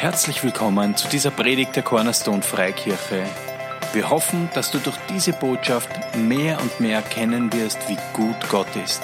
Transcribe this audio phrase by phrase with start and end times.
[0.00, 3.24] Herzlich willkommen zu dieser Predigt der Cornerstone Freikirche.
[3.92, 8.68] Wir hoffen, dass du durch diese Botschaft mehr und mehr erkennen wirst, wie gut Gott
[8.76, 9.02] ist.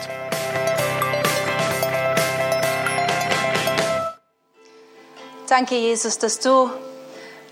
[5.49, 6.71] Danke, Jesus, dass du,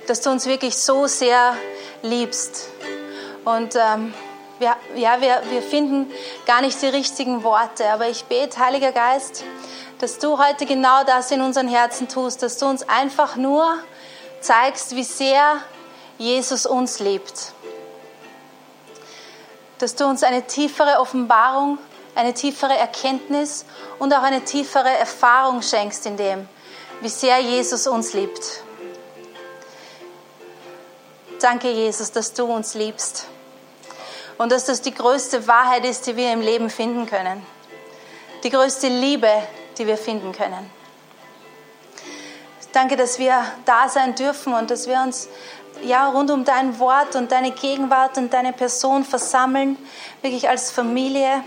[0.06, 1.56] dass du uns wirklich so sehr
[2.04, 2.68] liebst.
[3.45, 4.14] Und ähm,
[4.61, 6.09] wir, ja, wir, wir finden
[6.46, 9.43] gar nicht die richtigen Worte, aber ich bete, Heiliger Geist,
[10.02, 13.79] dass du heute genau das in unseren Herzen tust, dass du uns einfach nur
[14.40, 15.58] zeigst, wie sehr
[16.18, 17.52] Jesus uns liebt.
[19.79, 21.79] Dass du uns eine tiefere Offenbarung,
[22.16, 23.64] eine tiefere Erkenntnis
[24.00, 26.48] und auch eine tiefere Erfahrung schenkst in dem,
[27.00, 28.64] wie sehr Jesus uns liebt.
[31.40, 33.28] Danke, Jesus, dass du uns liebst
[34.36, 37.46] und dass das die größte Wahrheit ist, die wir im Leben finden können.
[38.42, 39.30] Die größte Liebe,
[39.78, 40.70] die wir finden können.
[42.72, 45.28] Danke, dass wir da sein dürfen und dass wir uns
[45.83, 49.77] ja, rund um dein Wort und deine Gegenwart und deine Person versammeln,
[50.22, 51.42] wirklich als Familie,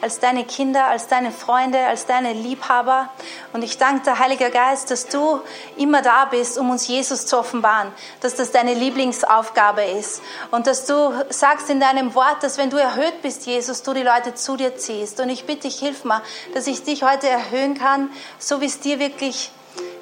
[0.00, 3.08] als deine Kinder, als deine Freunde, als deine Liebhaber.
[3.52, 5.40] Und ich danke dir, Heiliger Geist, dass du
[5.76, 10.22] immer da bist, um uns Jesus zu offenbaren, dass das deine Lieblingsaufgabe ist.
[10.50, 14.02] Und dass du sagst in deinem Wort, dass wenn du erhöht bist, Jesus, du die
[14.02, 15.20] Leute zu dir ziehst.
[15.20, 16.22] Und ich bitte dich, hilf mir,
[16.54, 19.50] dass ich dich heute erhöhen kann, so wie es dir wirklich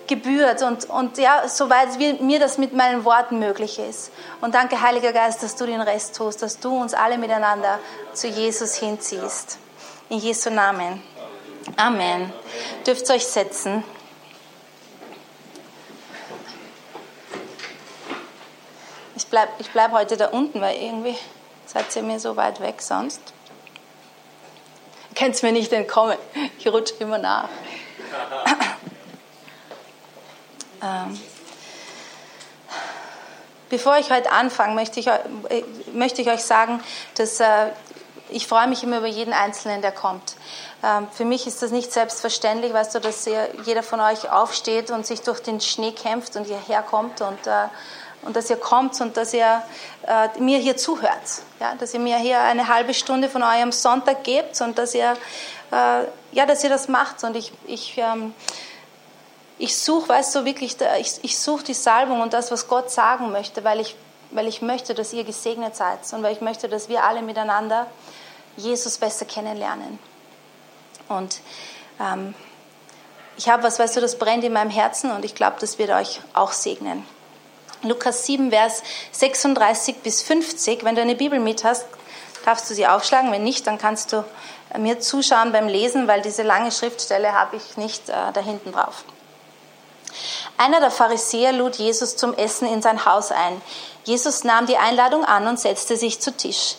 [0.07, 4.13] gebührt und, und ja, soweit mir das mit meinen Worten möglich ist.
[4.41, 7.81] Und danke, Heiliger Geist, dass du den Rest tust, dass du uns alle miteinander
[8.13, 9.59] zu Jesus hinziehst.
[10.09, 11.03] In Jesu Namen.
[11.77, 12.33] Amen.
[12.87, 13.83] Dürft euch setzen.
[19.17, 21.17] Ich bleibe ich bleib heute da unten, weil irgendwie
[21.67, 23.21] seid ihr mir so weit weg sonst.
[25.11, 26.17] Ihr könnt mir nicht entkommen.
[26.59, 27.49] Ich rutsche immer nach.
[30.83, 31.21] ähm.
[33.69, 35.19] Bevor ich heute anfange, möchte ich, äh,
[35.93, 36.81] möchte ich euch sagen,
[37.17, 37.73] dass äh,
[38.29, 40.37] ich freue mich immer über jeden Einzelnen, der kommt.
[40.83, 43.29] Ähm, für mich ist das nicht selbstverständlich, weißt du, dass
[43.65, 47.69] jeder von euch aufsteht und sich durch den Schnee kämpft und hierher kommt und, äh,
[48.23, 49.63] und dass ihr kommt und dass ihr
[50.07, 51.43] äh, mir hier zuhört.
[51.61, 51.75] Ja?
[51.77, 55.17] Dass ihr mir hier eine halbe Stunde von eurem Sonntag gebt und dass ihr,
[55.71, 57.23] äh, ja, dass ihr das macht.
[57.25, 58.35] Und ich, ich, ähm,
[59.59, 63.33] ich suche, weißt du, wirklich, ich, ich suche die Salbung und das, was Gott sagen
[63.33, 63.97] möchte, weil ich
[64.31, 67.87] weil ich möchte, dass ihr gesegnet seid und weil ich möchte, dass wir alle miteinander
[68.57, 69.99] Jesus besser kennenlernen.
[71.09, 71.41] Und
[72.01, 72.35] ähm,
[73.37, 75.91] ich habe was, weißt du, das brennt in meinem Herzen und ich glaube, das wird
[75.91, 77.07] euch auch segnen.
[77.83, 78.83] Lukas 7, Vers
[79.13, 80.85] 36 bis 50.
[80.85, 81.87] Wenn du eine Bibel mit hast,
[82.45, 83.31] darfst du sie aufschlagen.
[83.31, 84.25] Wenn nicht, dann kannst du
[84.79, 89.05] mir zuschauen beim Lesen, weil diese lange Schriftstelle habe ich nicht äh, da hinten drauf.
[90.57, 93.61] Einer der Pharisäer lud Jesus zum Essen in sein Haus ein.
[94.07, 96.77] Jesus nahm die Einladung an und setzte sich zu Tisch.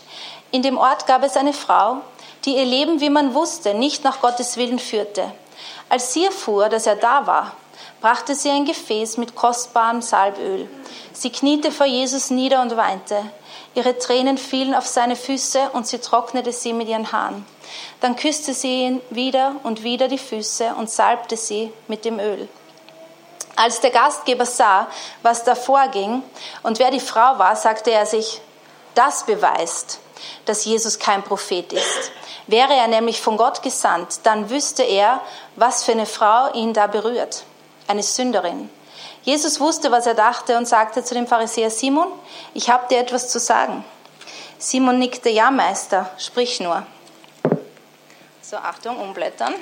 [0.52, 1.98] In dem Ort gab es eine Frau,
[2.46, 5.34] die ihr Leben, wie man wusste, nicht nach Gottes Willen führte.
[5.90, 7.52] Als sie erfuhr, dass er da war,
[8.00, 10.70] brachte sie ein Gefäß mit kostbarem Salböl.
[11.12, 13.18] Sie kniete vor Jesus nieder und weinte.
[13.76, 17.46] Ihre Tränen fielen auf seine Füße und sie trocknete sie mit ihren Haaren.
[18.00, 22.48] Dann küsste sie ihn wieder und wieder die Füße und salbte sie mit dem Öl.
[23.58, 24.86] Als der Gastgeber sah,
[25.24, 26.22] was da vorging
[26.62, 28.40] und wer die Frau war, sagte er sich,
[28.94, 30.00] das beweist,
[30.46, 32.12] dass Jesus kein Prophet ist.
[32.46, 35.22] Wäre er nämlich von Gott gesandt, dann wüsste er,
[35.56, 37.44] was für eine Frau ihn da berührt.
[37.88, 38.70] Eine Sünderin.
[39.24, 42.08] Jesus wusste, was er dachte und sagte zu dem Pharisäer Simon,
[42.54, 43.84] ich habe dir etwas zu sagen.
[44.60, 46.86] Simon nickte, ja Meister, sprich nur.
[48.44, 49.56] So, Achtung, umblättern.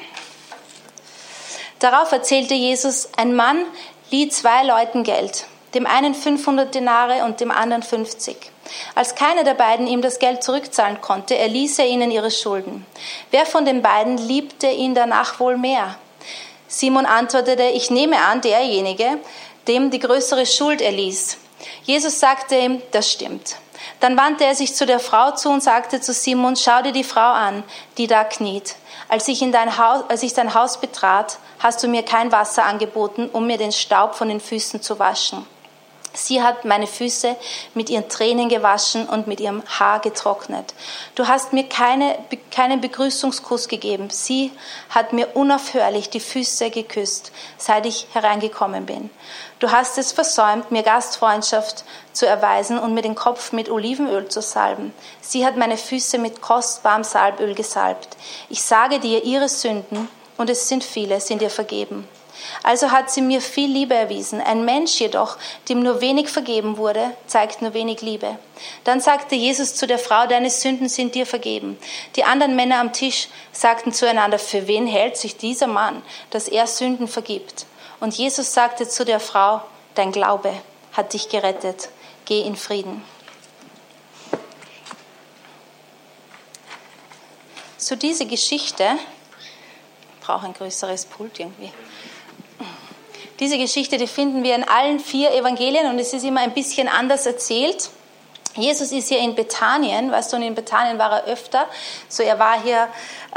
[1.79, 3.65] Darauf erzählte Jesus, ein Mann
[4.09, 8.37] lieh zwei Leuten Geld, dem einen 500 Denare und dem anderen 50.
[8.95, 12.85] Als keiner der beiden ihm das Geld zurückzahlen konnte, erließ er ihnen ihre Schulden.
[13.31, 15.97] Wer von den beiden liebte ihn danach wohl mehr?
[16.67, 19.19] Simon antwortete, ich nehme an, derjenige,
[19.67, 21.37] dem die größere Schuld erließ.
[21.83, 23.57] Jesus sagte ihm, das stimmt.
[23.99, 27.03] Dann wandte er sich zu der Frau zu und sagte zu Simon, schau dir die
[27.03, 27.63] Frau an,
[27.97, 28.75] die da kniet.
[29.07, 32.63] Als ich, in dein Haus, als ich dein Haus betrat, hast du mir kein Wasser
[32.63, 35.47] angeboten, um mir den Staub von den Füßen zu waschen.
[36.13, 37.35] Sie hat meine Füße
[37.73, 40.75] mit ihren Tränen gewaschen und mit ihrem Haar getrocknet.
[41.15, 42.19] Du hast mir keine,
[42.51, 44.11] keinen Begrüßungskuss gegeben.
[44.11, 44.51] Sie
[44.91, 49.09] hat mir unaufhörlich die Füße geküsst, seit ich hereingekommen bin.
[49.57, 51.83] Du hast es versäumt, mir Gastfreundschaft
[52.13, 54.93] zu erweisen und mir den Kopf mit Olivenöl zu salben.
[55.19, 58.17] Sie hat meine Füße mit kostbarem Salböl gesalbt.
[58.49, 62.07] Ich sage dir, ihre Sünden, und es sind viele, sind ihr vergeben.
[62.63, 64.41] Also hat sie mir viel Liebe erwiesen.
[64.41, 65.37] Ein Mensch jedoch,
[65.69, 68.37] dem nur wenig vergeben wurde, zeigt nur wenig Liebe.
[68.83, 71.77] Dann sagte Jesus zu der Frau, deine Sünden sind dir vergeben.
[72.15, 76.67] Die anderen Männer am Tisch sagten zueinander, für wen hält sich dieser Mann, dass er
[76.67, 77.65] Sünden vergibt?
[77.99, 79.61] Und Jesus sagte zu der Frau,
[79.95, 80.53] dein Glaube
[80.93, 81.89] hat dich gerettet.
[82.25, 83.03] Geh in Frieden.
[87.77, 89.14] So diese Geschichte, ich
[90.25, 91.71] brauche ein größeres Pult irgendwie.
[93.39, 96.87] Diese Geschichte, die finden wir in allen vier Evangelien und es ist immer ein bisschen
[96.87, 97.89] anders erzählt.
[98.55, 101.67] Jesus ist hier in Bethanien, weißt du, und in Bethanien war er öfter.
[102.07, 102.87] So, er war hier,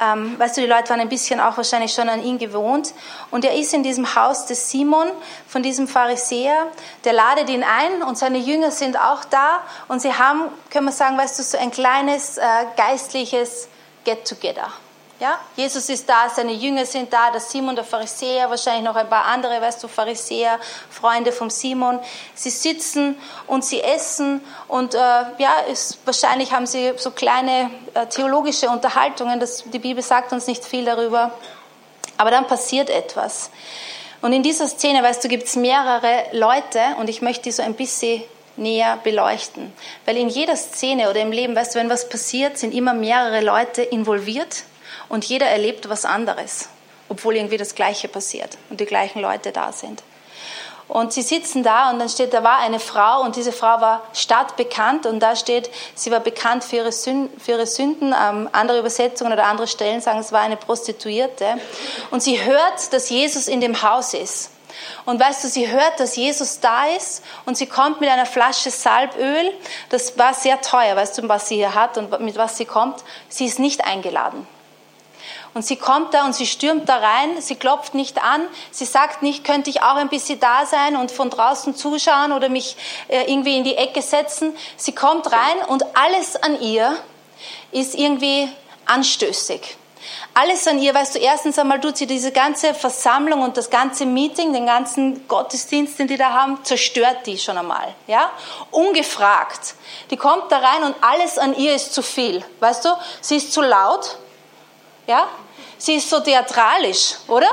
[0.01, 2.95] ähm, weißt du, die Leute waren ein bisschen auch wahrscheinlich schon an ihn gewohnt.
[3.33, 5.09] Und er ist in diesem Haus des Simon,
[5.49, 6.69] von diesem Pharisäer.
[7.03, 9.63] Der ladet ihn ein und seine Jünger sind auch da.
[9.89, 12.43] Und sie haben, können wir sagen, weißt du, so ein kleines äh,
[12.77, 13.67] geistliches
[14.05, 14.71] Get-Together.
[15.21, 15.41] Ja?
[15.57, 19.25] Jesus ist da, seine Jünger sind da, der Simon, der Pharisäer, wahrscheinlich noch ein paar
[19.25, 20.61] andere, weißt du, Pharisäer,
[20.91, 21.99] Freunde vom Simon.
[22.35, 23.17] Sie sitzen
[23.49, 29.41] und sie essen und äh, ja, ist, wahrscheinlich haben sie so kleine äh, theologische Unterhaltungen.
[29.41, 31.33] Das, die Bibel sagt uns nicht viel darüber.
[32.17, 33.51] Aber dann passiert etwas.
[34.21, 37.63] Und in dieser Szene, weißt du, gibt es mehrere Leute und ich möchte die so
[37.63, 38.23] ein bisschen
[38.57, 39.73] näher beleuchten.
[40.05, 43.41] Weil in jeder Szene oder im Leben, weißt du, wenn was passiert, sind immer mehrere
[43.41, 44.65] Leute involviert
[45.09, 46.69] und jeder erlebt was anderes,
[47.09, 50.03] obwohl irgendwie das Gleiche passiert und die gleichen Leute da sind.
[50.89, 54.03] Und sie sitzen da und dann steht, da war eine Frau und diese Frau war
[54.15, 57.39] stadtbekannt und da steht, sie war bekannt für ihre Sünden.
[57.39, 58.15] Für ihre Sünden.
[58.19, 61.59] Ähm, andere Übersetzungen oder andere Stellen sagen, es war eine Prostituierte.
[62.11, 64.51] Und sie hört, dass Jesus in dem Haus ist.
[65.05, 68.71] Und weißt du, sie hört, dass Jesus da ist und sie kommt mit einer Flasche
[68.71, 69.53] Salböl.
[69.91, 73.03] Das war sehr teuer, weißt du, was sie hier hat und mit was sie kommt.
[73.29, 74.47] Sie ist nicht eingeladen.
[75.59, 79.23] Und sie kommt da und sie stürmt da rein, sie klopft nicht an, sie sagt
[79.23, 82.77] nicht, könnte ich auch ein bisschen da sein und von draußen zuschauen oder mich
[83.09, 84.57] äh, irgendwie in die Ecke setzen.
[84.77, 86.97] Sie kommt rein und alles an ihr
[87.73, 88.49] ist irgendwie
[88.87, 89.77] anstößig.
[90.33, 94.07] Alles an ihr, weißt du, erstens einmal tut sie diese ganze Versammlung und das ganze
[94.07, 98.31] Meeting, den ganzen Gottesdienst, den die da haben, zerstört die schon einmal, ja?
[98.71, 99.75] Ungefragt.
[100.13, 102.91] Die kommt da rein und alles an ihr ist zu viel, weißt du?
[103.21, 104.19] Sie ist zu laut,
[105.09, 105.27] ja?
[105.79, 107.49] Sie ist so theatralisch, oder?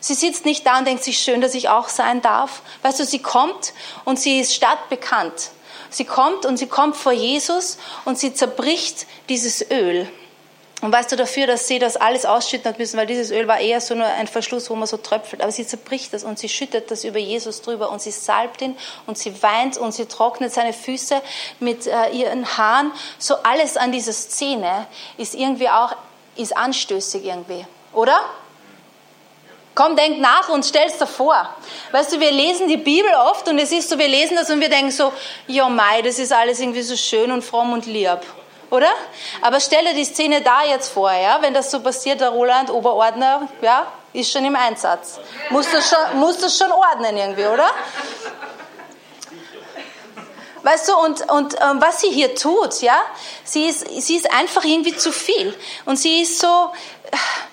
[0.00, 2.62] Sie sitzt nicht da und denkt sich, schön, dass ich auch sein darf.
[2.82, 3.72] Weißt du, sie kommt
[4.04, 5.50] und sie ist stadtbekannt.
[5.88, 10.08] Sie kommt und sie kommt vor Jesus und sie zerbricht dieses Öl.
[10.80, 13.58] Und weißt du dafür, dass sie das alles ausschütten hat müssen, weil dieses Öl war
[13.58, 15.40] eher so nur ein Verschluss, wo man so tröpfelt.
[15.40, 18.76] Aber sie zerbricht das und sie schüttet das über Jesus drüber und sie salbt ihn
[19.06, 21.22] und sie weint und sie trocknet seine Füße
[21.60, 22.92] mit äh, ihren Haaren.
[23.18, 24.86] So alles an dieser Szene
[25.16, 25.96] ist irgendwie auch
[26.36, 28.18] ist anstößig irgendwie, oder?
[29.74, 31.48] Komm, denk nach und stell's dir vor.
[31.90, 34.60] Weißt du, wir lesen die Bibel oft und es ist so, wir lesen das und
[34.60, 35.12] wir denken so,
[35.48, 38.20] ja Mai, das ist alles irgendwie so schön und fromm und lieb.
[38.70, 38.90] Oder?
[39.42, 41.38] Aber stell dir die Szene da jetzt vor, ja?
[41.40, 45.18] Wenn das so passiert, der Roland, Oberordner, ja, ist schon im Einsatz.
[45.50, 47.68] Muss das schon, muss das schon ordnen irgendwie, oder?
[50.64, 52.96] Weißt du, und, und ähm, was sie hier tut, ja,
[53.44, 55.54] sie ist, sie ist einfach irgendwie zu viel.
[55.84, 56.72] Und sie ist so,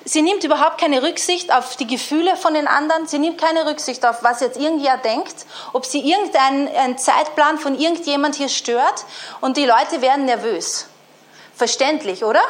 [0.05, 3.07] sie nimmt überhaupt keine Rücksicht auf die Gefühle von den anderen.
[3.07, 8.35] Sie nimmt keine Rücksicht auf, was jetzt irgendjemand denkt, ob sie irgendeinen Zeitplan von irgendjemand
[8.35, 9.03] hier stört.
[9.41, 10.87] Und die Leute werden nervös.
[11.53, 12.41] Verständlich, oder?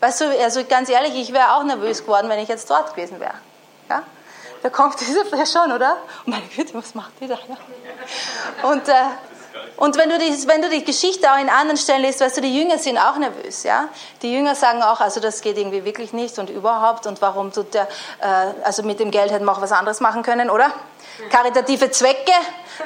[0.00, 3.20] Weißt du, also ganz ehrlich, ich wäre auch nervös geworden, wenn ich jetzt dort gewesen
[3.20, 3.36] wäre.
[3.88, 4.02] Ja?
[4.62, 5.96] Da kommt diese schon, oder?
[6.26, 7.38] Oh meine Güte, was macht die da?
[8.68, 8.92] Und, äh,
[9.76, 12.40] und wenn du, die, wenn du die Geschichte auch in anderen Stellen liest, weißt du,
[12.40, 13.64] die Jünger sind auch nervös.
[13.64, 13.88] Ja?
[14.22, 17.74] Die Jünger sagen auch, also das geht irgendwie wirklich nicht und überhaupt und warum tut
[17.74, 17.88] der,
[18.20, 18.26] äh,
[18.62, 20.72] also mit dem Geld hätten wir auch was anderes machen können, oder?
[21.30, 22.32] Karitative Zwecke,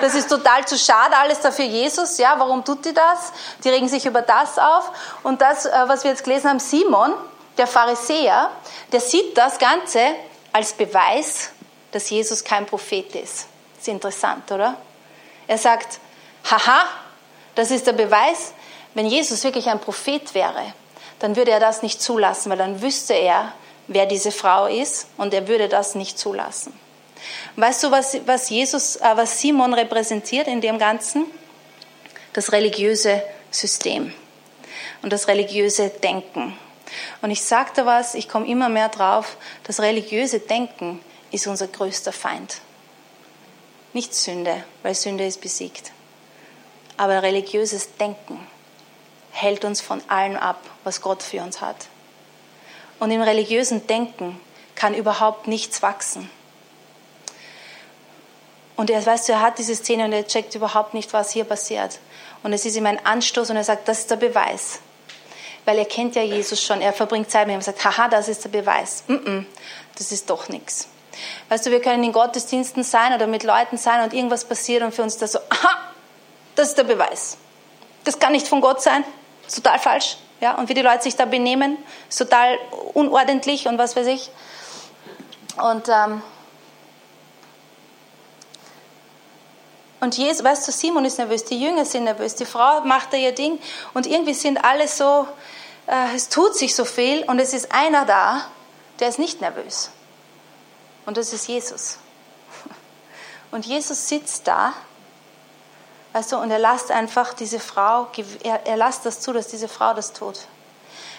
[0.01, 2.19] das ist total zu schade, alles dafür Jesus.
[2.19, 3.33] Ja, warum tut die das?
[3.65, 4.91] Die regen sich über das auf.
[5.23, 7.15] Und das, äh, was wir jetzt gelesen haben, Simon,
[7.57, 8.51] der Pharisäer,
[8.93, 10.01] der sieht das Ganze
[10.53, 11.51] als Beweis,
[11.93, 13.47] dass Jesus kein Prophet ist.
[13.79, 14.77] Ist interessant, oder?
[15.47, 15.99] Er sagt,
[16.51, 16.87] haha,
[17.55, 18.53] das ist der Beweis,
[18.95, 20.73] wenn Jesus wirklich ein Prophet wäre,
[21.19, 23.53] dann würde er das nicht zulassen, weil dann wüsste er,
[23.87, 26.79] wer diese Frau ist und er würde das nicht zulassen.
[27.57, 31.27] Weißt du, was, was Jesus, äh, was Simon repräsentiert in dem Ganzen?
[32.33, 34.13] Das religiöse System
[35.03, 36.57] und das religiöse Denken.
[37.21, 41.01] Und ich sagte was, ich komme immer mehr drauf, das religiöse Denken
[41.31, 42.61] ist unser größter Feind.
[43.93, 45.93] Nicht Sünde, weil Sünde ist besiegt.
[46.99, 48.47] Aber religiöses Denken
[49.31, 51.87] hält uns von allem ab, was Gott für uns hat.
[52.99, 54.39] Und im religiösen Denken
[54.75, 56.29] kann überhaupt nichts wachsen.
[58.75, 61.45] Und er, weißt du, er hat diese Szene und er checkt überhaupt nicht, was hier
[61.45, 61.99] passiert.
[62.43, 64.81] Und es ist ihm ein Anstoß und er sagt, das ist der Beweis.
[65.65, 66.81] Weil er kennt ja Jesus schon.
[66.81, 69.05] Er verbringt Zeit mit ihm und sagt, haha, das ist der Beweis.
[69.07, 69.45] Mm -mm,
[69.97, 70.89] das ist doch nichts.
[71.49, 74.95] Weißt du, wir können in Gottesdiensten sein oder mit Leuten sein und irgendwas passiert und
[74.95, 75.89] für uns das so, aha,
[76.59, 77.37] das ist der Beweis.
[78.03, 79.05] Das kann nicht von Gott sein.
[79.45, 80.17] Das ist total falsch.
[80.41, 82.59] Ja, und wie die Leute sich da benehmen, ist total
[82.95, 84.31] unordentlich und was weiß ich.
[85.57, 86.23] Und, ähm,
[90.01, 93.17] und Jesus, weißt du, Simon ist nervös, die Jünger sind nervös, die Frau macht da
[93.17, 93.59] ihr Ding
[93.95, 95.27] und irgendwie sind alle so,
[95.87, 98.47] äh, es tut sich so viel und es ist einer da,
[99.01, 99.91] der ist nicht nervös.
[101.07, 101.99] Und das ist Jesus.
[103.51, 104.75] Und Jesus sitzt da,
[106.13, 108.09] weißt du, und er lässt einfach diese Frau,
[108.43, 110.47] er, er lässt das zu, dass diese Frau das tut.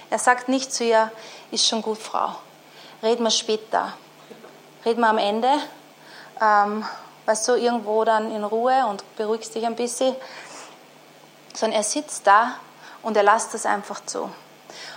[0.10, 1.12] Er sagt nicht zu ihr,
[1.52, 2.36] ist schon gut, Frau,
[3.04, 3.94] reden wir später,
[4.84, 5.52] reden wir am Ende,
[6.42, 6.86] ähm,
[7.26, 10.16] weißt du, irgendwo dann in Ruhe und beruhigst dich ein bisschen,
[11.54, 12.56] sondern er sitzt da
[13.04, 14.30] und er lässt das einfach zu.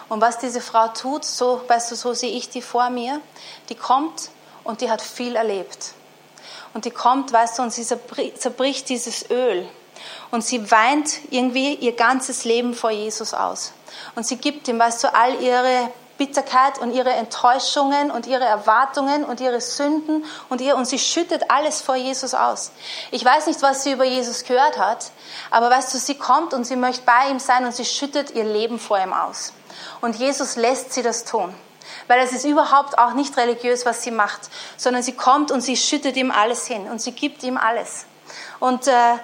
[0.09, 3.21] Und was diese Frau tut, so, weißt du, so sehe ich die vor mir,
[3.69, 4.31] die kommt
[4.65, 5.93] und die hat viel erlebt.
[6.75, 9.69] Und die kommt, weißt du, und sie zerbricht dieses Öl.
[10.31, 13.73] Und sie weint irgendwie ihr ganzes Leben vor Jesus aus.
[14.15, 19.25] Und sie gibt ihm, weißt du, all ihre Bitterkeit und ihre Enttäuschungen und ihre Erwartungen
[19.25, 22.71] und ihre Sünden und ihr, und sie schüttet alles vor Jesus aus.
[23.11, 25.11] Ich weiß nicht, was sie über Jesus gehört hat,
[25.51, 28.45] aber weißt du, sie kommt und sie möchte bei ihm sein und sie schüttet ihr
[28.45, 29.53] Leben vor ihm aus.
[30.01, 31.55] Und Jesus lässt sie das tun
[32.07, 34.41] weil es ist überhaupt auch nicht religiös, was sie macht,
[34.77, 38.07] sondern sie kommt und sie schüttet ihm alles hin und sie gibt ihm alles.
[38.61, 39.15] Und, äh,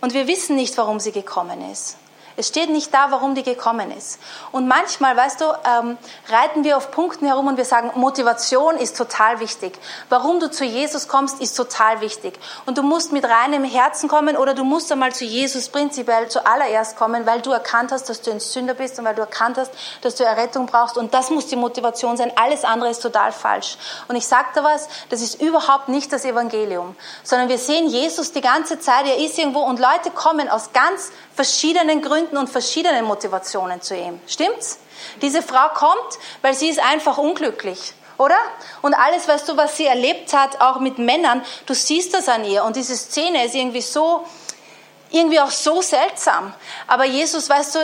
[0.00, 1.96] und wir wissen nicht, warum sie gekommen ist.
[2.36, 4.18] Es steht nicht da, warum die gekommen ist.
[4.52, 8.96] Und manchmal, weißt du, ähm, reiten wir auf Punkten herum und wir sagen, Motivation ist
[8.96, 9.78] total wichtig.
[10.10, 12.38] Warum du zu Jesus kommst, ist total wichtig.
[12.66, 16.96] Und du musst mit reinem Herzen kommen oder du musst einmal zu Jesus prinzipiell zuallererst
[16.96, 19.70] kommen, weil du erkannt hast, dass du ein Sünder bist und weil du erkannt hast,
[20.02, 20.98] dass du Errettung brauchst.
[20.98, 22.32] Und das muss die Motivation sein.
[22.36, 23.78] Alles andere ist total falsch.
[24.08, 28.32] Und ich sage dir was, das ist überhaupt nicht das Evangelium, sondern wir sehen Jesus
[28.32, 33.04] die ganze Zeit, er ist irgendwo und Leute kommen aus ganz verschiedenen Gründen und verschiedenen
[33.04, 34.18] Motivationen zu ihm.
[34.26, 34.78] Stimmt's?
[35.20, 38.38] Diese Frau kommt, weil sie ist einfach unglücklich, oder?
[38.80, 42.44] Und alles, weißt du, was sie erlebt hat, auch mit Männern, du siehst das an
[42.46, 42.64] ihr.
[42.64, 44.24] Und diese Szene ist irgendwie so,
[45.10, 46.52] irgendwie auch so seltsam.
[46.86, 47.78] Aber Jesus, weißt du,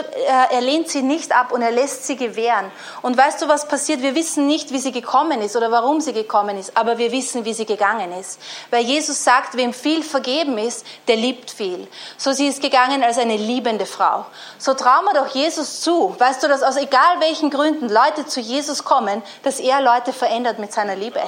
[0.51, 2.71] er lehnt sie nicht ab und er lässt sie gewähren.
[3.01, 4.01] Und weißt du, was passiert?
[4.01, 7.45] Wir wissen nicht, wie sie gekommen ist oder warum sie gekommen ist, aber wir wissen,
[7.45, 8.39] wie sie gegangen ist.
[8.71, 11.87] Weil Jesus sagt, wem viel vergeben ist, der liebt viel.
[12.17, 14.25] So sie ist gegangen als eine liebende Frau.
[14.57, 18.39] So trauen wir doch Jesus zu, weißt du, dass aus egal welchen Gründen Leute zu
[18.39, 21.21] Jesus kommen, dass er Leute verändert mit seiner Liebe.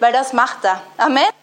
[0.00, 0.80] Weil das macht er.
[0.98, 1.41] Amen.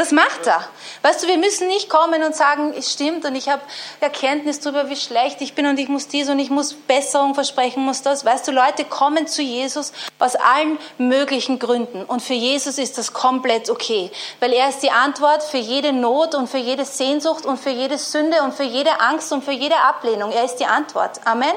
[0.00, 0.64] Das macht er.
[1.02, 3.60] Weißt du, wir müssen nicht kommen und sagen, es stimmt und ich habe
[4.00, 7.84] Erkenntnis darüber, wie schlecht ich bin und ich muss dies und ich muss Besserung versprechen,
[7.84, 8.24] muss das.
[8.24, 13.12] Weißt du, Leute kommen zu Jesus aus allen möglichen Gründen und für Jesus ist das
[13.12, 17.58] komplett okay, weil er ist die Antwort für jede Not und für jede Sehnsucht und
[17.58, 20.32] für jede Sünde und für jede Angst und für jede Ablehnung.
[20.32, 21.20] Er ist die Antwort.
[21.26, 21.52] Amen.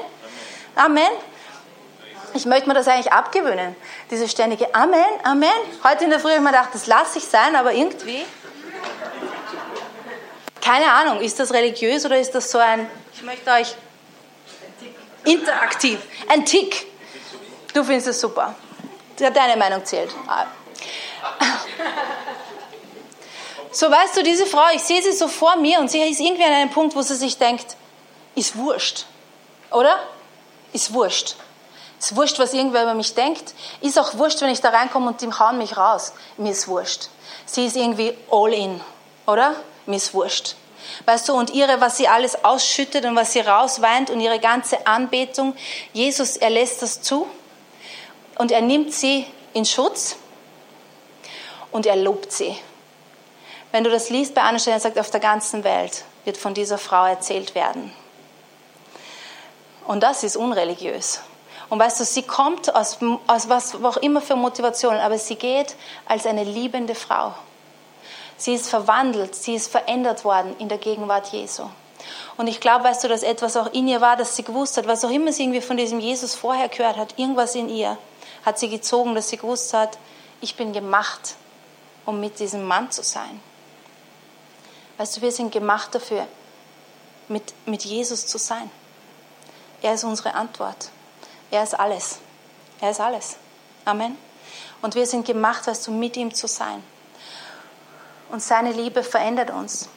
[0.74, 1.08] Amen.
[2.36, 3.76] Ich möchte mir das eigentlich abgewöhnen,
[4.10, 5.48] diese ständige Amen, Amen.
[5.84, 8.24] Heute in der Früh habe ich mir gedacht, das lasse ich sein, aber irgendwie,
[10.60, 13.76] keine Ahnung, ist das religiös oder ist das so ein, ich möchte euch
[15.24, 16.86] interaktiv, ein Tick.
[17.72, 18.56] Du findest es super.
[19.16, 20.10] Deine Meinung zählt.
[23.70, 26.44] So weißt du, diese Frau, ich sehe sie so vor mir und sie ist irgendwie
[26.44, 27.76] an einem Punkt, wo sie sich denkt,
[28.34, 29.06] ist wurscht,
[29.70, 30.00] oder?
[30.72, 31.36] Ist wurscht.
[32.04, 33.54] Ist wurscht, was irgendwer über mich denkt.
[33.80, 36.12] Ist auch wurscht, wenn ich da reinkomme und die hauen mich raus.
[36.36, 37.08] Mir ist wurscht.
[37.46, 38.78] Sie ist irgendwie all in,
[39.26, 39.56] oder?
[39.86, 40.54] Mir ist wurscht.
[41.06, 44.86] Weißt du, und ihre, was sie alles ausschüttet und was sie rausweint und ihre ganze
[44.86, 45.56] Anbetung,
[45.94, 47.26] Jesus, er lässt das zu
[48.36, 50.16] und er nimmt sie in Schutz
[51.72, 52.54] und er lobt sie.
[53.72, 56.76] Wenn du das liest bei anderen Stellen, sagt, auf der ganzen Welt wird von dieser
[56.76, 57.94] Frau erzählt werden.
[59.86, 61.22] Und das ist unreligiös.
[61.68, 65.76] Und weißt du, sie kommt aus, aus was auch immer für Motivationen, aber sie geht
[66.06, 67.34] als eine liebende Frau.
[68.36, 71.64] Sie ist verwandelt, sie ist verändert worden in der Gegenwart Jesu.
[72.36, 74.86] Und ich glaube, weißt du, dass etwas auch in ihr war, dass sie gewusst hat,
[74.86, 77.96] was auch immer sie irgendwie von diesem Jesus vorher gehört hat, irgendwas in ihr
[78.44, 79.98] hat sie gezogen, dass sie gewusst hat,
[80.40, 81.36] ich bin gemacht,
[82.04, 83.40] um mit diesem Mann zu sein.
[84.98, 86.26] Weißt du, wir sind gemacht dafür,
[87.28, 88.70] mit, mit Jesus zu sein.
[89.82, 90.90] Er ist unsere Antwort.
[91.50, 92.18] Er ist alles.
[92.80, 93.36] Er ist alles.
[93.84, 94.16] Amen.
[94.82, 96.82] Und wir sind gemacht, weißt du, mit ihm zu sein.
[98.30, 99.88] und seine Liebe verändert uns.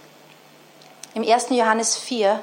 [1.16, 1.48] Im 1.
[1.50, 2.42] Johannes 4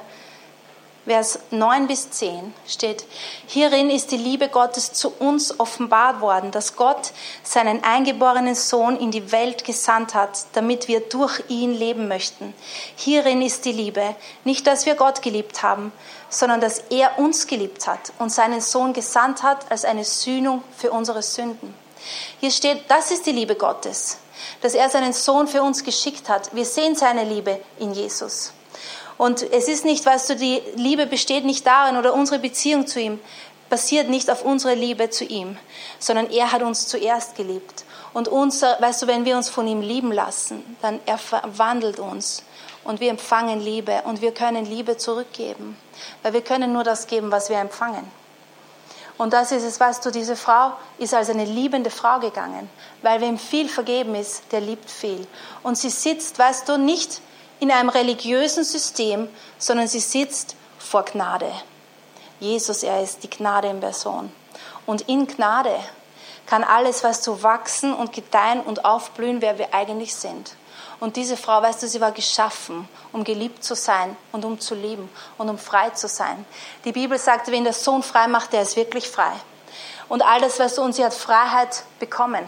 [1.05, 3.05] Vers 9 bis 10 steht,
[3.45, 7.11] hierin ist die Liebe Gottes zu uns offenbart worden, dass Gott
[7.43, 12.55] seinen eingeborenen Sohn in die Welt gesandt hat, damit wir durch ihn leben möchten.
[12.95, 15.91] Hierin ist die Liebe, nicht dass wir Gott geliebt haben,
[16.29, 20.91] sondern dass er uns geliebt hat und seinen Sohn gesandt hat als eine Sühnung für
[20.91, 21.75] unsere Sünden.
[22.39, 24.17] Hier steht, das ist die Liebe Gottes,
[24.61, 26.55] dass er seinen Sohn für uns geschickt hat.
[26.55, 28.53] Wir sehen seine Liebe in Jesus.
[29.17, 32.99] Und es ist nicht, weißt du, die Liebe besteht nicht darin oder unsere Beziehung zu
[32.99, 33.19] ihm
[33.69, 35.57] basiert nicht auf unserer Liebe zu ihm,
[35.99, 37.83] sondern er hat uns zuerst geliebt.
[38.13, 42.43] Und unser, weißt du, wenn wir uns von ihm lieben lassen, dann er verwandelt uns
[42.83, 45.77] und wir empfangen Liebe und wir können Liebe zurückgeben,
[46.23, 48.09] weil wir können nur das geben, was wir empfangen.
[49.17, 52.69] Und das ist es, weißt du, diese Frau ist als eine liebende Frau gegangen,
[53.01, 55.25] weil wem viel vergeben ist, der liebt viel.
[55.63, 57.21] Und sie sitzt, weißt du, nicht
[57.65, 61.51] in einem religiösen System, sondern sie sitzt vor Gnade.
[62.39, 64.31] Jesus, er ist die Gnade in Person.
[64.85, 65.75] Und in Gnade
[66.45, 70.55] kann alles, was zu wachsen und gedeihen und aufblühen, wer wir eigentlich sind.
[70.99, 74.75] Und diese Frau, weißt du, sie war geschaffen, um geliebt zu sein und um zu
[74.75, 76.45] lieben und um frei zu sein.
[76.83, 79.31] Die Bibel sagt, wenn der Sohn frei macht, der ist wirklich frei.
[80.07, 82.45] Und all das, weißt du, und sie hat Freiheit bekommen.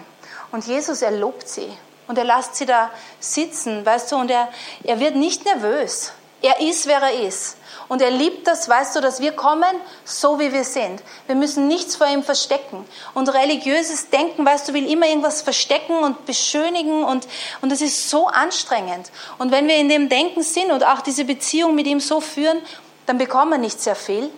[0.51, 1.75] Und Jesus, er lobt sie.
[2.07, 4.49] Und er lässt sie da sitzen, weißt du, und er,
[4.83, 6.13] er wird nicht nervös.
[6.41, 7.57] Er ist, wer er ist.
[7.87, 11.01] Und er liebt das, weißt du, dass wir kommen, so wie wir sind.
[11.25, 12.85] Wir müssen nichts vor ihm verstecken.
[13.13, 17.27] Und religiöses Denken, weißt du, will immer irgendwas verstecken und beschönigen und,
[17.61, 19.09] und das ist so anstrengend.
[19.37, 22.61] Und wenn wir in dem Denken sind und auch diese Beziehung mit ihm so führen,
[23.05, 24.29] dann bekommen wir nicht sehr viel,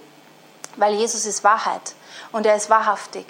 [0.76, 1.82] weil Jesus ist Wahrheit
[2.32, 3.26] und er ist wahrhaftig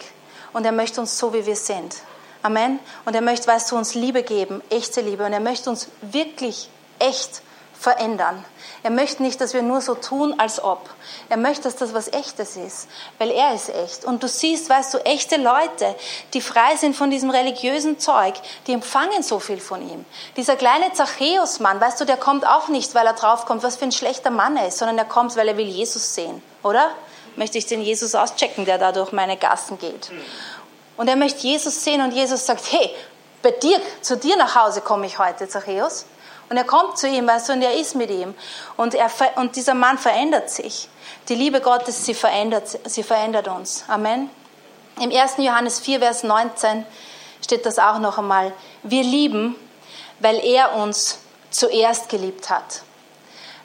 [0.51, 1.95] und er möchte uns so, wie wir sind.
[2.41, 2.79] Amen.
[3.05, 5.25] Und er möchte, weißt du, uns Liebe geben, echte Liebe.
[5.25, 7.41] Und er möchte uns wirklich echt
[7.79, 8.43] verändern.
[8.83, 10.89] Er möchte nicht, dass wir nur so tun, als ob.
[11.29, 14.03] Er möchte, dass das was Echtes ist, weil er ist echt.
[14.03, 15.95] Und du siehst, weißt du, echte Leute,
[16.33, 18.35] die frei sind von diesem religiösen Zeug,
[18.67, 20.05] die empfangen so viel von ihm.
[20.35, 23.93] Dieser kleine Zachäus-Mann, weißt du, der kommt auch nicht, weil er draufkommt, was für ein
[23.93, 26.89] schlechter Mann er ist, sondern er kommt, weil er will Jesus sehen, oder?
[27.37, 30.11] Möchte ich den Jesus auschecken, der da durch meine Gassen geht.
[30.99, 32.93] Und er möchte Jesus sehen und Jesus sagt, hey,
[33.41, 36.05] bei dir, zu dir nach Hause komme ich heute, Zachäus.
[36.49, 38.35] Und er kommt zu ihm, weißt du, und er ist mit ihm.
[38.75, 40.89] Und, er, und dieser Mann verändert sich.
[41.29, 43.85] Die Liebe Gottes, sie verändert, sie verändert uns.
[43.87, 44.29] Amen.
[44.99, 45.35] Im 1.
[45.37, 46.85] Johannes 4, Vers 19
[47.41, 48.51] steht das auch noch einmal.
[48.83, 49.55] Wir lieben,
[50.19, 52.81] weil er uns zuerst geliebt hat.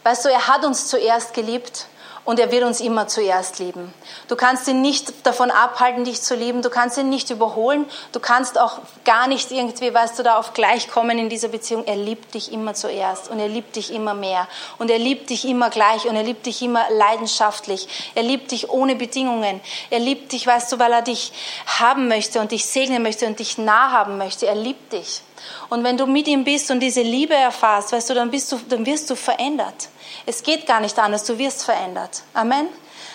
[0.04, 1.86] Weißt du, er hat uns zuerst geliebt
[2.24, 3.92] und er wird uns immer zuerst lieben.
[4.28, 6.62] Du kannst ihn nicht davon abhalten, dich zu lieben.
[6.62, 7.84] Du kannst ihn nicht überholen.
[8.12, 11.84] Du kannst auch gar nicht irgendwie, weißt du, da auf gleich kommen in dieser Beziehung.
[11.84, 15.46] Er liebt dich immer zuerst und er liebt dich immer mehr und er liebt dich
[15.46, 17.88] immer gleich und er liebt dich immer leidenschaftlich.
[18.14, 19.60] Er liebt dich ohne Bedingungen.
[19.90, 21.32] Er liebt dich, weißt du, weil er dich
[21.66, 24.46] haben möchte und dich segnen möchte und dich nah haben möchte.
[24.46, 25.20] Er liebt dich.
[25.68, 28.58] Und wenn du mit ihm bist und diese Liebe erfährst, weißt du, dann, bist du,
[28.68, 29.88] dann wirst du verändert.
[30.26, 32.22] Es geht gar nicht anders, du wirst verändert.
[32.32, 32.68] Amen.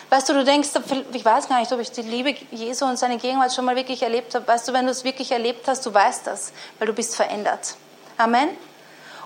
[0.10, 0.70] Weißt du, du denkst,
[1.14, 4.02] ich weiß gar nicht, ob ich die Liebe Jesu und seine Gegenwart schon mal wirklich
[4.02, 4.48] erlebt habe.
[4.48, 7.76] Weißt du, wenn du es wirklich erlebt hast, du weißt das, weil du bist verändert.
[8.18, 8.50] Amen.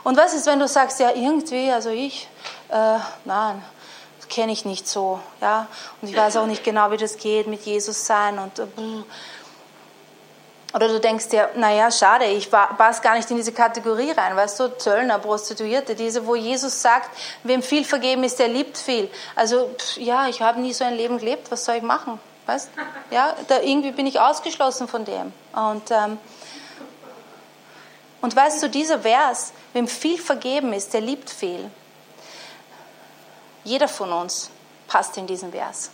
[0.04, 2.28] Und was ist, wenn du sagst, ja, irgendwie, also ich,
[2.70, 3.64] äh, nein,
[4.34, 5.68] kenne ich nicht so, ja,
[6.02, 8.66] und ich weiß auch nicht genau, wie das geht mit Jesus sein und äh,
[10.74, 14.60] oder du denkst dir, naja, schade, ich passe gar nicht in diese Kategorie rein, weißt
[14.60, 19.10] du, Zöllner, Prostituierte, diese, wo Jesus sagt, wem viel vergeben ist, der liebt viel.
[19.36, 22.20] Also, ja, ich habe nie so ein Leben gelebt, was soll ich machen?
[22.48, 22.70] Weißt?
[23.12, 25.32] Ja, da irgendwie bin ich ausgeschlossen von dem.
[25.54, 26.18] Und, ähm,
[28.22, 31.70] und weißt du, dieser Vers, wem viel vergeben ist, der liebt viel.
[33.64, 34.50] Jeder von uns
[34.88, 35.92] passt in diesen Vers,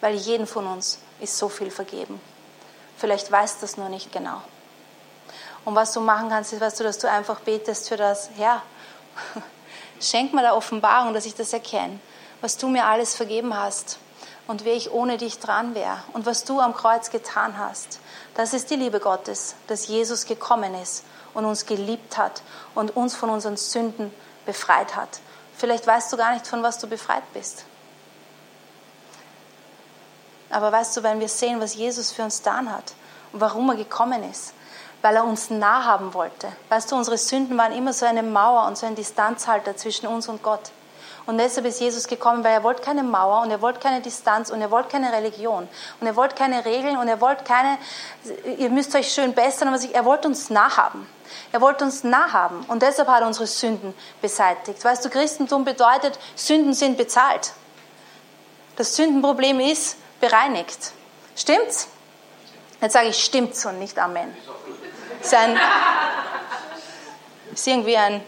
[0.00, 2.20] weil jeden von uns ist so viel vergeben.
[2.98, 4.42] Vielleicht weißt du das nur nicht genau.
[5.64, 8.62] Und was du machen kannst, ist, weißt du, dass du einfach betest für das, Herr,
[10.00, 12.00] schenk mir da Offenbarung, dass ich das erkenne,
[12.40, 13.98] was du mir alles vergeben hast
[14.46, 18.00] und wer ich ohne dich dran wäre und was du am Kreuz getan hast.
[18.34, 22.42] Das ist die Liebe Gottes, dass Jesus gekommen ist und uns geliebt hat
[22.74, 24.12] und uns von unseren Sünden
[24.46, 25.20] befreit hat.
[25.56, 27.64] Vielleicht weißt du gar nicht, von was du befreit bist.
[30.50, 32.94] Aber weißt du, wenn wir sehen, was Jesus für uns getan hat
[33.32, 34.54] und warum er gekommen ist,
[35.02, 36.48] weil er uns nah haben wollte.
[36.68, 40.28] Weißt du, unsere Sünden waren immer so eine Mauer und so ein Distanzhalter zwischen uns
[40.28, 40.72] und Gott.
[41.26, 44.48] Und deshalb ist Jesus gekommen, weil er wollte keine Mauer und er wollte keine Distanz
[44.48, 45.68] und er wollte keine Religion
[46.00, 47.76] und er wollte keine Regeln und er wollte keine,
[48.56, 51.06] ihr müsst euch schön bessern, aber er wollte uns nachahmen.
[51.52, 54.82] Er wollte uns nachaben und deshalb hat er unsere Sünden beseitigt.
[54.82, 57.52] Weißt du, Christentum bedeutet, Sünden sind bezahlt.
[58.76, 60.92] Das Sündenproblem ist bereinigt.
[61.36, 61.88] Stimmt's?
[62.80, 64.36] Jetzt sage ich stimmt's und nicht Amen.
[65.20, 65.58] Ist, ein,
[67.52, 68.22] ist irgendwie ein,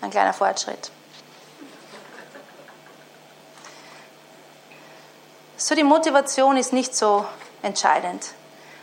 [0.00, 0.90] ein kleiner Fortschritt.
[5.56, 7.24] So, die Motivation ist nicht so
[7.62, 8.32] entscheidend.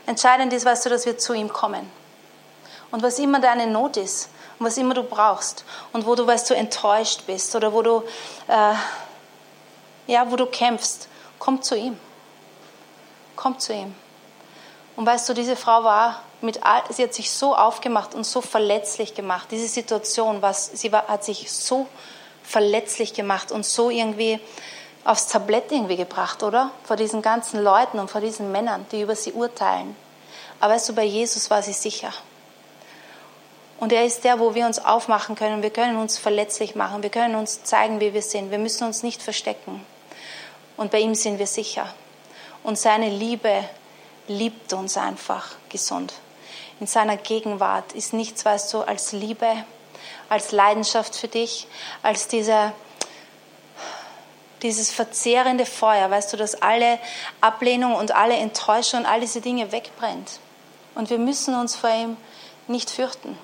[0.05, 1.91] Entscheidend ist, weißt du, dass wir zu ihm kommen.
[2.91, 5.63] Und was immer deine Not ist und was immer du brauchst
[5.93, 8.03] und wo du, weißt du, enttäuscht bist oder wo du,
[8.47, 8.73] äh,
[10.11, 11.07] ja, wo du kämpfst,
[11.39, 11.97] komm zu ihm.
[13.37, 13.95] Komm zu ihm.
[14.97, 18.41] Und weißt du, diese Frau war mit all, sie hat sich so aufgemacht und so
[18.41, 19.47] verletzlich gemacht.
[19.51, 21.87] Diese Situation, was, sie war, hat sich so
[22.43, 24.39] verletzlich gemacht und so irgendwie
[25.05, 26.71] aufs Tablett irgendwie gebracht, oder?
[26.83, 29.95] Vor diesen ganzen Leuten und vor diesen Männern, die über sie urteilen.
[30.59, 32.11] Aber weißt du, bei Jesus war sie sicher.
[33.79, 35.63] Und er ist der, wo wir uns aufmachen können.
[35.63, 37.01] Wir können uns verletzlich machen.
[37.01, 38.51] Wir können uns zeigen, wie wir sind.
[38.51, 39.83] Wir müssen uns nicht verstecken.
[40.81, 41.93] Und bei ihm sind wir sicher.
[42.63, 43.63] Und seine Liebe
[44.27, 46.11] liebt uns einfach gesund.
[46.79, 49.63] In seiner Gegenwart ist nichts, weißt du, als Liebe,
[50.27, 51.67] als Leidenschaft für dich,
[52.01, 52.73] als dieser
[54.63, 56.97] dieses verzehrende Feuer, weißt du, dass alle
[57.41, 60.39] Ablehnung und alle Enttäuschung und all diese Dinge wegbrennt.
[60.95, 62.17] Und wir müssen uns vor ihm
[62.67, 63.37] nicht fürchten.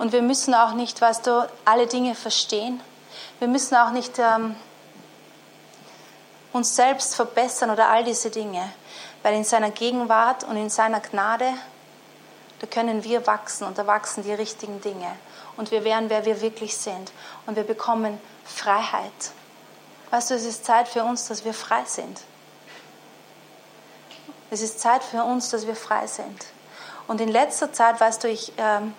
[0.00, 2.80] Und wir müssen auch nicht, weißt du, alle Dinge verstehen.
[3.38, 4.56] Wir müssen auch nicht ähm,
[6.54, 8.72] uns selbst verbessern oder all diese Dinge.
[9.22, 11.52] Weil in seiner Gegenwart und in seiner Gnade,
[12.60, 15.10] da können wir wachsen und da wachsen die richtigen Dinge.
[15.56, 17.12] Und wir werden, wer wir wirklich sind.
[17.46, 19.12] Und wir bekommen Freiheit.
[20.10, 22.20] Weißt du, es ist Zeit für uns, dass wir frei sind.
[24.50, 26.46] Es ist Zeit für uns, dass wir frei sind.
[27.08, 28.94] Und in letzter Zeit, weißt du, ich, ähm,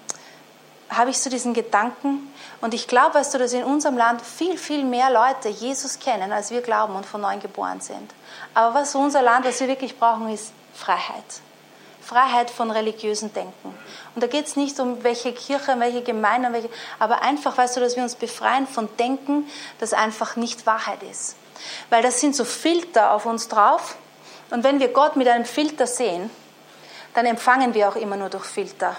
[0.90, 4.58] habe ich so diesen Gedanken und ich glaube, weißt du, dass in unserem Land viel,
[4.58, 8.12] viel mehr Leute Jesus kennen, als wir glauben und von neuem geboren sind.
[8.54, 11.24] Aber was unser Land, was wir wirklich brauchen, ist Freiheit.
[12.02, 13.76] Freiheit von religiösen Denken.
[14.14, 16.70] Und da geht es nicht um welche Kirche, welche Gemeinde, welche,
[17.00, 21.36] aber einfach, weißt du, dass wir uns befreien von Denken, das einfach nicht Wahrheit ist.
[21.90, 23.96] Weil das sind so Filter auf uns drauf.
[24.52, 26.30] Und wenn wir Gott mit einem Filter sehen,
[27.16, 28.96] dann empfangen wir auch immer nur durch Filter.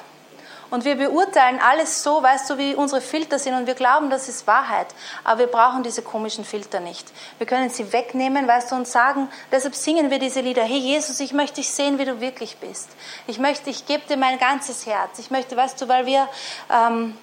[0.71, 4.29] Und wir beurteilen alles so, weißt du, wie unsere Filter sind und wir glauben, das
[4.29, 4.89] ist Wahrheit.
[5.23, 7.13] Aber wir brauchen diese komischen Filter nicht.
[7.39, 10.63] Wir können sie wegnehmen, weißt du, und sagen, deshalb singen wir diese Lieder.
[10.63, 12.91] Hey Jesus, ich möchte dich sehen, wie du wirklich bist.
[13.29, 15.19] Ich möchte, ich gebe dir mein ganzes Herz.
[15.19, 16.29] Ich möchte, weißt du, weil wir
[16.69, 17.17] ähm,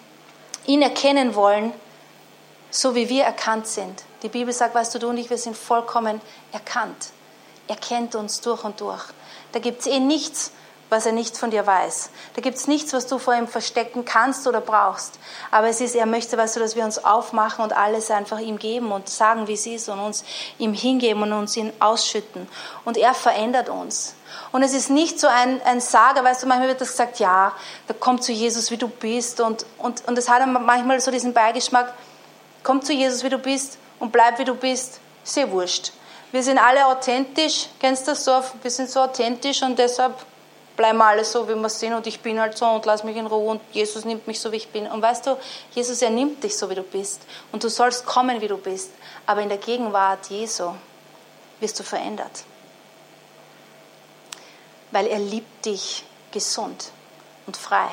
[0.65, 1.73] ihn erkennen wollen,
[2.71, 4.03] so wie wir erkannt sind.
[4.23, 6.21] Die Bibel sagt, weißt du, du und ich, wir sind vollkommen
[6.53, 7.09] erkannt.
[7.67, 9.03] Er kennt uns durch und durch.
[9.51, 10.51] Da gibt es eh nichts,
[10.93, 12.11] was er nicht von dir weiß.
[12.35, 15.19] Da gibt es nichts, was du vor ihm verstecken kannst oder brauchst.
[15.51, 18.59] Aber es ist, er möchte, weißt du, dass wir uns aufmachen und alles einfach ihm
[18.59, 20.23] geben und sagen, wie es ist und uns
[20.59, 22.47] ihm hingeben und uns ihn ausschütten.
[22.85, 24.15] Und er verändert uns.
[24.51, 27.51] Und es ist nicht so ein, ein Sager, weißt du, manchmal wird das gesagt, ja,
[27.87, 29.41] da komm zu Jesus, wie du bist.
[29.41, 31.93] Und, und, und es hat manchmal so diesen Beigeschmack,
[32.61, 34.99] komm zu Jesus, wie du bist und bleib, wie du bist.
[35.23, 35.91] Sehr wurscht.
[36.31, 38.43] Wir sind alle authentisch, kennst du das so?
[38.61, 40.15] Wir sind so authentisch und deshalb
[40.75, 43.27] bleiben alle so, wie wir sind und ich bin halt so und lass mich in
[43.27, 44.87] Ruhe und Jesus nimmt mich so, wie ich bin.
[44.87, 45.37] Und weißt du,
[45.73, 48.91] Jesus, er nimmt dich so, wie du bist und du sollst kommen, wie du bist.
[49.25, 50.73] Aber in der Gegenwart Jesu
[51.59, 52.43] wirst du verändert.
[54.91, 56.91] Weil er liebt dich gesund
[57.45, 57.87] und frei.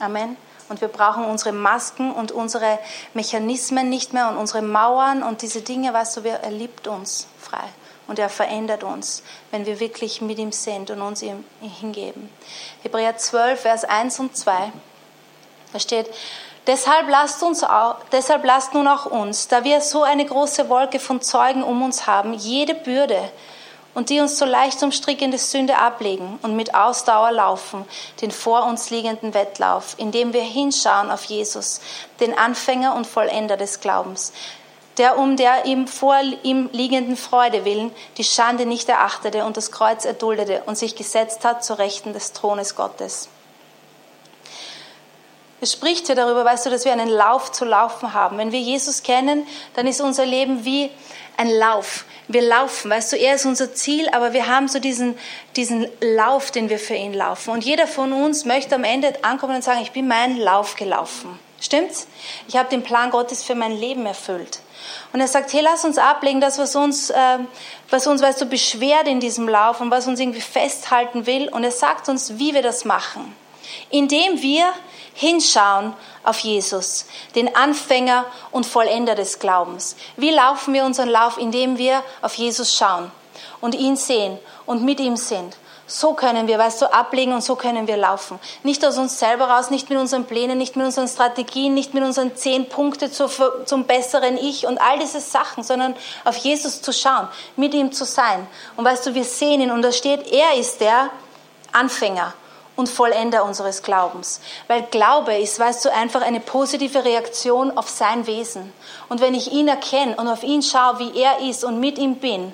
[0.00, 0.36] Amen.
[0.68, 2.80] Und wir brauchen unsere Masken und unsere
[3.14, 7.64] Mechanismen nicht mehr und unsere Mauern und diese Dinge, weißt du, er liebt uns frei
[8.06, 11.44] und er verändert uns, wenn wir wirklich mit ihm sind und uns ihm
[11.80, 12.30] hingeben.
[12.82, 14.72] Hebräer 12, Vers 1 und 2,
[15.72, 16.10] da steht,
[16.66, 20.98] Deshalb lasst, uns auch, deshalb lasst nun auch uns, da wir so eine große Wolke
[20.98, 23.30] von Zeugen um uns haben, jede Bürde
[23.94, 27.84] und die uns so leicht umstrickende Sünde ablegen und mit Ausdauer laufen,
[28.20, 31.80] den vor uns liegenden Wettlauf, indem wir hinschauen auf Jesus,
[32.18, 34.32] den Anfänger und Vollender des Glaubens,
[34.98, 39.70] der um der ihm vor ihm liegenden Freude willen die Schande nicht erachtete und das
[39.70, 43.28] Kreuz erduldete und sich gesetzt hat zur Rechten des Thrones Gottes.
[45.60, 48.36] Es spricht hier darüber, weißt du, dass wir einen Lauf zu laufen haben.
[48.36, 50.90] Wenn wir Jesus kennen, dann ist unser Leben wie
[51.38, 52.04] ein Lauf.
[52.28, 55.18] Wir laufen, weißt du, er ist unser Ziel, aber wir haben so diesen,
[55.56, 57.50] diesen Lauf, den wir für ihn laufen.
[57.50, 61.38] Und jeder von uns möchte am Ende ankommen und sagen, ich bin meinen Lauf gelaufen.
[61.66, 62.06] Stimmt's?
[62.46, 64.60] Ich habe den Plan Gottes für mein Leben erfüllt.
[65.12, 67.38] Und er sagt, hey, lass uns ablegen, das, was uns, äh,
[67.90, 71.48] was uns, weißt du, beschwert in diesem Lauf und was uns irgendwie festhalten will.
[71.48, 73.34] Und er sagt uns, wie wir das machen.
[73.90, 74.72] Indem wir
[75.14, 79.96] hinschauen auf Jesus, den Anfänger und Vollender des Glaubens.
[80.16, 81.36] Wie laufen wir unseren Lauf?
[81.36, 83.10] Indem wir auf Jesus schauen
[83.60, 85.56] und ihn sehen und mit ihm sind.
[85.88, 88.40] So können wir, weißt du, ablegen und so können wir laufen.
[88.64, 92.02] Nicht aus uns selber raus, nicht mit unseren Plänen, nicht mit unseren Strategien, nicht mit
[92.02, 95.94] unseren zehn Punkten zum besseren Ich und all diese Sachen, sondern
[96.24, 98.46] auf Jesus zu schauen, mit ihm zu sein.
[98.76, 101.10] Und weißt du, wir sehen ihn und da steht, er ist der
[101.70, 102.34] Anfänger
[102.74, 104.40] und Vollender unseres Glaubens.
[104.66, 108.72] Weil Glaube ist, weißt du, einfach eine positive Reaktion auf sein Wesen.
[109.08, 112.16] Und wenn ich ihn erkenne und auf ihn schaue, wie er ist und mit ihm
[112.16, 112.52] bin,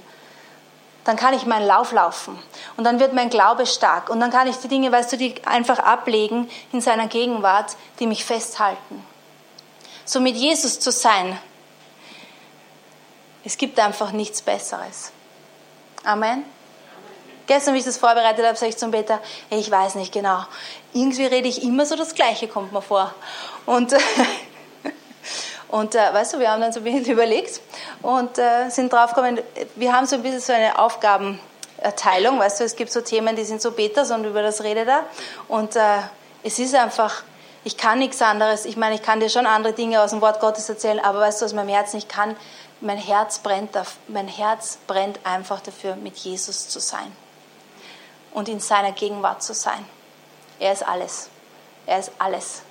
[1.05, 2.39] dann kann ich meinen Lauf laufen.
[2.77, 4.09] Und dann wird mein Glaube stark.
[4.09, 8.07] Und dann kann ich die Dinge, weißt du, die einfach ablegen in seiner Gegenwart, die
[8.07, 9.05] mich festhalten.
[10.05, 11.39] So mit Jesus zu sein,
[13.45, 15.11] es gibt einfach nichts Besseres.
[16.05, 16.45] Amen.
[17.47, 20.45] Gestern, wie ich das vorbereitet habe, sage ich zum Beter, hey, ich weiß nicht genau.
[20.93, 23.13] Irgendwie rede ich immer so das Gleiche, kommt mir vor.
[23.67, 23.93] Und,
[25.73, 27.63] und äh, weißt du, wir haben dann so ein bisschen überlegt
[28.03, 29.41] und äh, sind draufgekommen,
[29.75, 33.45] wir haben so ein bisschen so eine Aufgabenerteilung, weißt du, es gibt so Themen, die
[33.45, 35.05] sind so Betas und über das redet er.
[35.49, 35.81] Und äh,
[36.43, 37.23] es ist einfach,
[37.65, 38.67] ich kann nichts anderes.
[38.67, 41.41] Ich meine, ich kann dir schon andere Dinge aus dem Wort Gottes erzählen, aber weißt
[41.41, 42.37] du, aus meinem Herzen, ich kann,
[42.83, 43.71] mein Herz brennt,
[44.09, 47.11] mein Herz brennt einfach dafür, mit Jesus zu sein
[48.33, 49.87] und in seiner Gegenwart zu sein.
[50.59, 51.31] Er ist alles.
[51.87, 52.63] Er ist alles.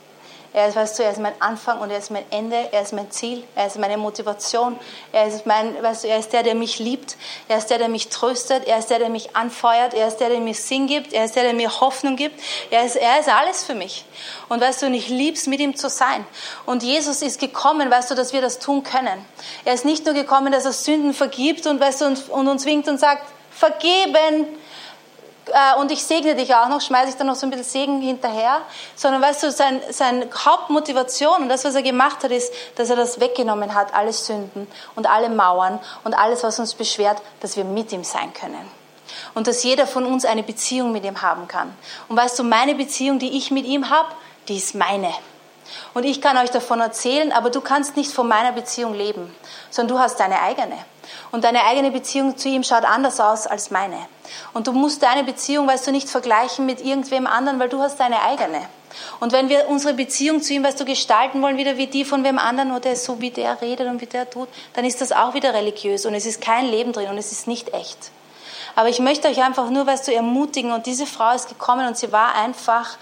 [0.53, 2.91] Er ist, weißt du, er ist mein Anfang und er ist mein Ende, er ist
[2.91, 4.77] mein Ziel, er ist meine Motivation,
[5.13, 7.15] er ist, mein, weißt du, er ist der, der mich liebt,
[7.47, 10.27] er ist der, der mich tröstet, er ist der, der mich anfeuert, er ist der,
[10.27, 12.37] der mir Sinn gibt, er ist der, der mir Hoffnung gibt,
[12.69, 14.03] er ist, er ist alles für mich.
[14.49, 16.25] Und weißt du, und ich lieb's, mit ihm zu sein.
[16.65, 19.25] Und Jesus ist gekommen, weißt du, dass wir das tun können.
[19.63, 22.65] Er ist nicht nur gekommen, dass er Sünden vergibt und, weißt du, und, und uns
[22.65, 24.47] winkt und sagt, vergeben,
[25.47, 28.01] äh, und ich segne dich auch noch, schmeiße ich dann noch so ein bisschen Segen
[28.01, 28.61] hinterher,
[28.95, 32.95] sondern weißt du, sein, seine Hauptmotivation und das, was er gemacht hat, ist, dass er
[32.95, 37.63] das weggenommen hat, alle Sünden und alle Mauern und alles, was uns beschwert, dass wir
[37.63, 38.69] mit ihm sein können.
[39.33, 41.75] Und dass jeder von uns eine Beziehung mit ihm haben kann.
[42.07, 44.09] Und weißt du, meine Beziehung, die ich mit ihm habe,
[44.47, 45.13] die ist meine.
[45.93, 49.33] Und ich kann euch davon erzählen, aber du kannst nicht von meiner Beziehung leben,
[49.69, 50.77] sondern du hast deine eigene.
[51.31, 53.97] Und deine eigene Beziehung zu ihm schaut anders aus als meine.
[54.53, 57.99] Und du musst deine Beziehung, weißt du, nicht vergleichen mit irgendwem anderen, weil du hast
[57.99, 58.67] deine eigene.
[59.19, 62.23] Und wenn wir unsere Beziehung zu ihm, weißt du, gestalten wollen, wieder wie die von
[62.23, 65.33] wem anderen oder so wie der redet und wie der tut, dann ist das auch
[65.33, 68.11] wieder religiös und es ist kein Leben drin und es ist nicht echt.
[68.75, 71.97] Aber ich möchte euch einfach nur, weißt du, ermutigen und diese Frau ist gekommen und
[71.97, 72.97] sie war einfach,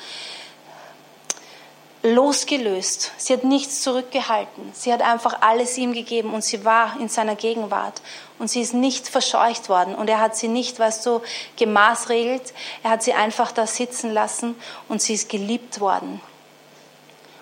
[2.02, 3.12] losgelöst.
[3.18, 4.72] Sie hat nichts zurückgehalten.
[4.74, 8.02] Sie hat einfach alles ihm gegeben und sie war in seiner Gegenwart.
[8.38, 11.22] Und sie ist nicht verscheucht worden und er hat sie nicht, weißt du,
[11.58, 12.54] gemaßregelt.
[12.84, 14.56] Er hat sie einfach da sitzen lassen
[14.88, 16.22] und sie ist geliebt worden.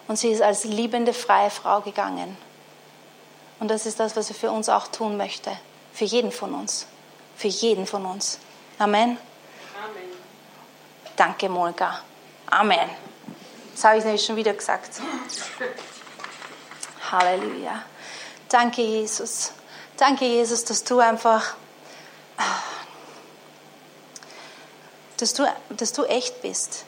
[0.07, 2.37] Und sie ist als liebende, freie Frau gegangen.
[3.59, 5.51] Und das ist das, was er für uns auch tun möchte.
[5.93, 6.87] Für jeden von uns.
[7.35, 8.39] Für jeden von uns.
[8.79, 9.17] Amen.
[9.83, 10.09] Amen.
[11.15, 12.01] Danke, Monika.
[12.49, 13.06] Amen.
[13.77, 14.89] Das habe ich nämlich schon wieder gesagt.
[17.11, 17.83] Halleluja.
[18.49, 19.51] Danke, Jesus.
[19.97, 21.53] Danke, Jesus, dass du einfach,
[25.17, 26.85] dass du, dass du echt bist.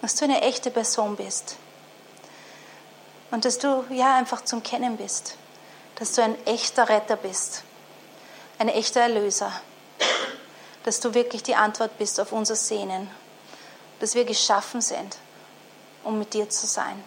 [0.00, 1.56] Dass du eine echte Person bist.
[3.32, 5.34] Und dass du ja einfach zum Kennen bist.
[5.96, 7.64] Dass du ein echter Retter bist.
[8.60, 9.50] Ein echter Erlöser.
[10.84, 13.10] Dass du wirklich die Antwort bist auf unser Sehnen
[14.00, 15.16] dass wir geschaffen sind,
[16.04, 17.02] um mit dir zu sein.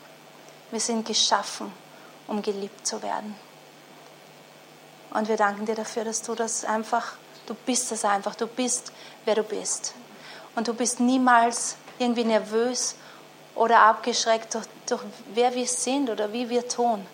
[0.72, 1.72] Wir sind geschaffen,
[2.28, 3.36] um geliebt zu werden.
[5.12, 7.14] Und wir danken dir dafür, dass du das einfach,
[7.46, 8.94] du bist das einfach, du bist,
[9.26, 9.94] wer du bist.
[10.56, 12.96] Und du bist niemals irgendwie nervös
[13.56, 15.02] oder abgeschreckt durch, durch
[15.34, 17.06] wer wir sind oder wie wir tun.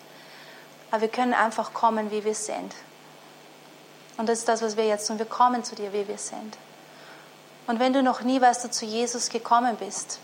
[0.90, 2.74] Aber wir können einfach kommen, wie wir sind.
[4.16, 5.18] Und das ist das, was wir jetzt tun.
[5.18, 6.56] Wir kommen zu dir, wie wir sind.
[7.68, 10.20] Und wenn du noch nie, weißt du, zu Jesus gekommen bist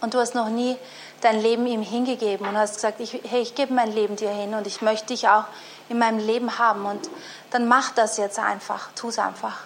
[0.00, 0.76] und du hast noch nie
[1.20, 4.54] dein Leben ihm hingegeben und hast gesagt, ich, hey, ich gebe mein Leben dir hin
[4.54, 5.44] und ich möchte dich auch
[5.88, 7.10] in meinem Leben haben und
[7.50, 9.64] dann mach das jetzt einfach, tu es einfach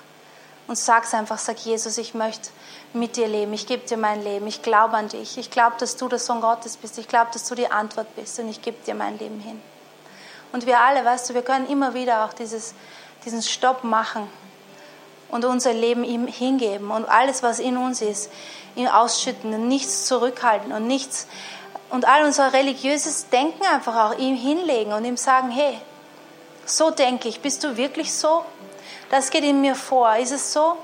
[0.66, 2.48] und sag's einfach, sag Jesus, ich möchte
[2.94, 5.98] mit dir leben, ich gebe dir mein Leben, ich glaube an dich, ich glaube, dass
[5.98, 8.82] du der Sohn Gottes bist, ich glaube, dass du die Antwort bist und ich gebe
[8.86, 9.60] dir mein Leben hin.
[10.52, 12.72] Und wir alle, weißt du, wir können immer wieder auch dieses,
[13.26, 14.26] diesen Stopp machen
[15.32, 18.30] und unser Leben ihm hingeben und alles, was in uns ist,
[18.76, 21.26] ihm ausschütten und nichts zurückhalten und nichts
[21.90, 25.78] und all unser religiöses Denken einfach auch ihm hinlegen und ihm sagen, hey,
[26.64, 28.44] so denke ich, bist du wirklich so?
[29.10, 30.16] Das geht in mir vor.
[30.16, 30.78] Ist es so?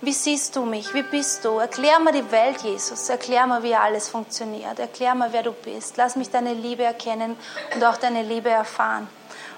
[0.00, 0.92] Wie siehst du mich?
[0.94, 1.58] Wie bist du?
[1.58, 3.08] Erklär mir die Welt, Jesus.
[3.08, 4.78] Erklär mir, wie alles funktioniert.
[4.78, 5.96] Erklär mir, wer du bist.
[5.96, 7.36] Lass mich deine Liebe erkennen
[7.74, 9.08] und auch deine Liebe erfahren.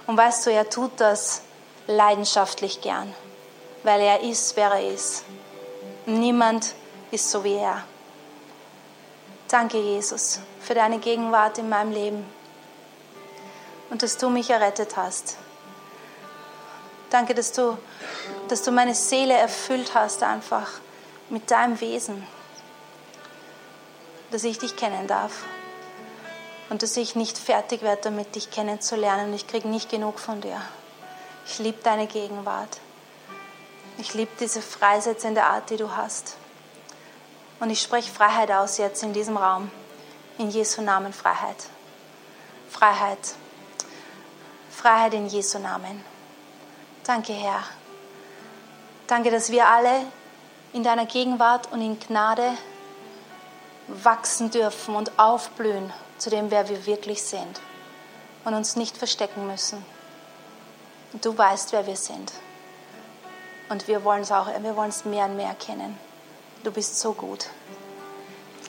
[0.06, 1.42] Und weißt du, er tut das
[1.86, 3.12] leidenschaftlich gern,
[3.88, 5.24] weil er ist, wer er ist.
[6.04, 6.74] Niemand
[7.10, 7.84] ist so wie er.
[9.48, 12.26] Danke, Jesus, für deine Gegenwart in meinem Leben
[13.88, 15.38] und dass du mich errettet hast.
[17.08, 17.78] Danke, dass du,
[18.48, 20.68] dass du meine Seele erfüllt hast einfach
[21.30, 22.26] mit deinem Wesen,
[24.30, 25.44] dass ich dich kennen darf
[26.68, 29.32] und dass ich nicht fertig werde damit, dich kennenzulernen.
[29.32, 30.60] Ich kriege nicht genug von dir.
[31.46, 32.80] Ich liebe deine Gegenwart.
[34.00, 36.36] Ich liebe diese freisetzende Art, die du hast.
[37.58, 39.72] Und ich spreche Freiheit aus jetzt in diesem Raum.
[40.38, 41.56] In Jesu Namen Freiheit.
[42.70, 43.18] Freiheit.
[44.70, 46.04] Freiheit in Jesu Namen.
[47.02, 47.64] Danke, Herr.
[49.08, 50.06] Danke, dass wir alle
[50.72, 52.52] in deiner Gegenwart und in Gnade
[53.88, 57.60] wachsen dürfen und aufblühen zu dem, wer wir wirklich sind
[58.44, 59.84] und uns nicht verstecken müssen.
[61.20, 62.32] Du weißt, wer wir sind.
[63.68, 65.98] Und wir wollen es auch, wir wollen es mehr und mehr kennen.
[66.64, 67.50] Du bist so gut.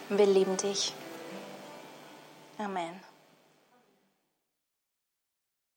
[0.10, 0.94] Wir lieben dich.
[2.58, 3.09] Amen.